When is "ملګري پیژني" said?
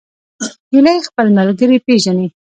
1.37-2.27